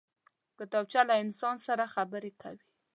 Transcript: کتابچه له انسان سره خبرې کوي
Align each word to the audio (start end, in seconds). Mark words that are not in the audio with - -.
کتابچه 0.57 1.01
له 1.09 1.15
انسان 1.23 1.55
سره 1.67 1.83
خبرې 1.95 2.31
کوي 2.41 2.63